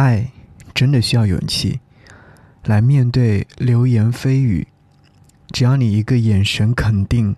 [0.00, 0.30] 爱
[0.72, 1.78] 真的需要勇气，
[2.64, 4.66] 来面对流言蜚语。
[5.52, 7.36] 只要你一个眼神肯定，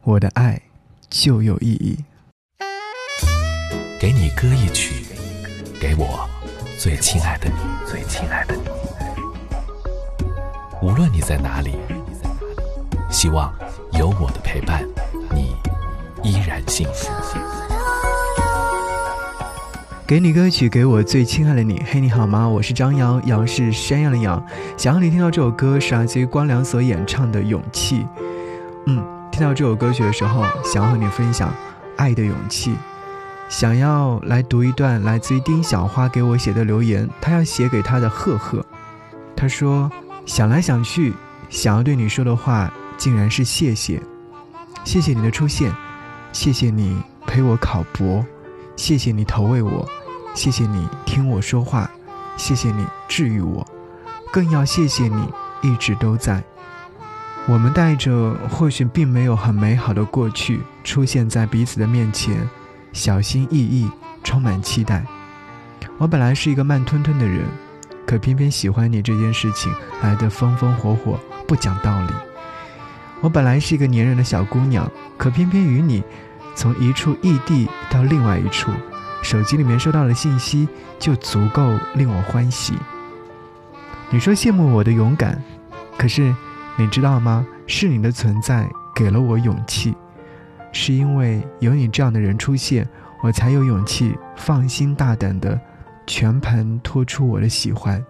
[0.00, 0.62] 我的爱
[1.10, 2.02] 就有意义。
[4.00, 5.04] 给你歌一曲，
[5.78, 6.26] 给我
[6.78, 7.56] 最亲爱的你，
[7.86, 8.62] 最亲爱的你。
[10.80, 11.76] 无论你在哪里，
[13.10, 13.54] 希望
[13.92, 14.88] 有我的陪伴，
[15.30, 15.54] 你
[16.22, 17.12] 依然幸福。
[20.12, 21.82] 给你歌曲，给我最亲爱的你。
[21.86, 22.46] 嘿，你好吗？
[22.46, 24.44] 我是张瑶，瑶是山羊的羊。
[24.76, 28.00] 想要你听到这首歌是来自于光良所演唱的《勇气》。
[28.84, 31.50] 嗯，听到这首歌曲的时候，想要和你分享
[31.96, 32.74] 爱的勇气。
[33.48, 38.62] 想要来读一段来自于丁小花给我写的留言，她要写给她的赫赫。
[39.34, 39.90] 她说
[40.28, 41.14] ：“想来想去，
[41.48, 43.98] 想要对你说的话，竟然是谢谢，
[44.84, 45.72] 谢谢你的出现，
[46.34, 48.22] 谢谢你陪我考博，
[48.76, 49.88] 谢谢你投喂我。”
[50.34, 51.90] 谢谢你听我说话，
[52.36, 53.66] 谢谢你治愈我，
[54.32, 55.28] 更要谢谢你
[55.60, 56.42] 一直都在。
[57.46, 62.48] 我们带着或许并没有很美好的过去出现在彼此的面前，
[62.92, 63.90] 小心翼翼，
[64.24, 65.04] 充满期待。
[65.98, 67.44] 我本来是一个慢吞吞的人，
[68.06, 72.12] 可偏偏喜欢你这件事情来得风风火火，不讲道理。
[73.20, 76.02] 我本来是一个粘人的小姑娘，可偏偏与你，
[76.54, 78.70] 从一处异地到另外一处。
[79.22, 82.74] 手机里面收到的信息就足够令我欢喜。
[84.10, 85.40] 你说羡慕我的勇敢，
[85.96, 86.34] 可是
[86.76, 87.46] 你知道吗？
[87.66, 89.94] 是你的存在给了我勇气，
[90.72, 92.86] 是因为有你这样的人出现，
[93.22, 95.58] 我才有勇气放心大胆的
[96.06, 98.04] 全盘托出我的喜欢。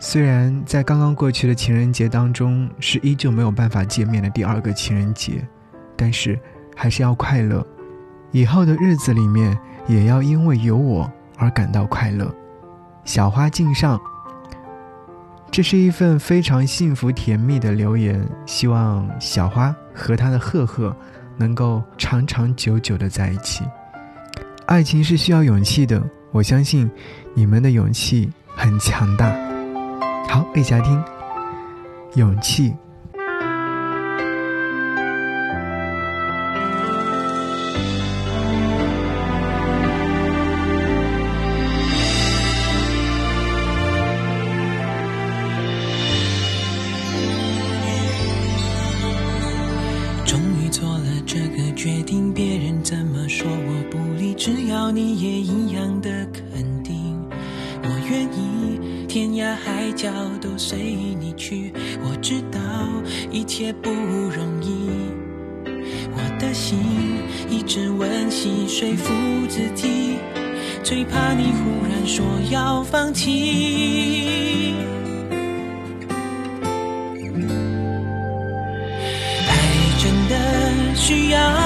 [0.00, 5.46] 虽然在刚刚过去的情人节当中是依旧没有办法见面的第二个情人节，
[5.94, 6.36] 但是
[6.74, 7.64] 还是要快乐。
[8.32, 9.56] 以后的日子里面。
[9.88, 12.32] 也要因为有我而感到快乐。
[13.04, 14.00] 小花敬上，
[15.50, 18.26] 这是一份非常幸福甜蜜的留言。
[18.46, 20.94] 希望小花和她的赫赫
[21.36, 23.64] 能够长长久久的在一起。
[24.66, 26.90] 爱情是需要勇气的，我相信
[27.34, 29.32] 你们的勇气很强大。
[30.28, 31.00] 好，一起来听，
[32.14, 32.74] 勇气。
[54.36, 57.18] 只要你也一样的肯定，
[57.82, 60.10] 我愿意天涯海角
[60.40, 60.78] 都随
[61.18, 61.72] 你去。
[62.02, 62.60] 我知道
[63.30, 64.90] 一切不容易，
[66.12, 66.78] 我的心
[67.48, 69.12] 一直温习说服
[69.48, 70.16] 自己，
[70.84, 74.74] 最怕你忽然说要放弃。
[79.48, 79.50] 爱
[79.98, 81.65] 真的需要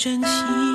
[0.00, 0.69] 珍惜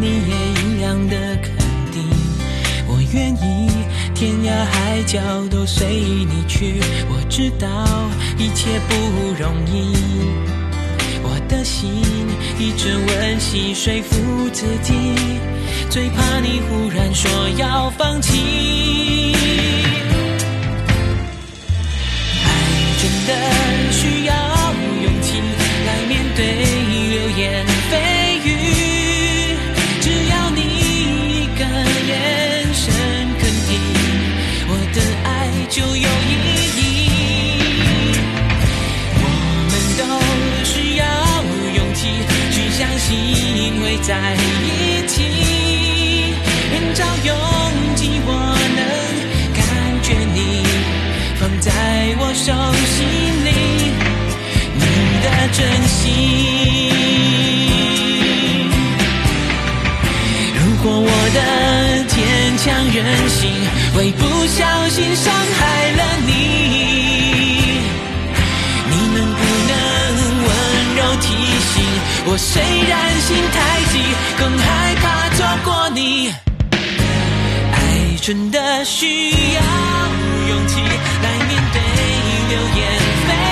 [0.00, 0.32] 你也
[0.62, 1.52] 一样的肯
[1.92, 2.04] 定，
[2.86, 3.68] 我愿意
[4.14, 5.18] 天涯海角
[5.50, 6.80] 都随你去。
[7.08, 7.68] 我知道
[8.38, 8.94] 一切不
[9.42, 9.92] 容易，
[11.22, 11.90] 我的心
[12.58, 14.94] 一直温习说服自己，
[15.90, 19.34] 最怕你忽然说要放弃。
[56.18, 56.24] 你
[60.54, 61.40] 如果我的
[62.08, 62.16] 坚
[62.58, 62.96] 强任
[63.28, 63.40] 性
[63.94, 65.58] 会不小心伤害
[65.92, 66.30] 了你，
[68.90, 69.72] 你能不能
[70.44, 70.46] 温
[70.96, 71.26] 柔提
[71.70, 71.72] 醒
[72.26, 73.56] 我，虽然心太
[73.92, 73.94] 急，
[74.38, 74.66] 更害
[74.96, 75.04] 怕
[75.36, 75.98] 错过你，
[77.72, 77.76] 爱
[78.20, 79.60] 真的需要
[80.48, 80.80] 勇气
[81.22, 81.76] 来面对
[82.48, 82.78] 流言
[83.28, 83.47] 蜚语。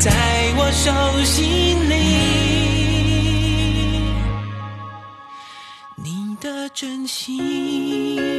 [0.00, 0.10] 在
[0.56, 0.92] 我手
[1.24, 1.94] 心里，
[5.96, 8.37] 你的真心。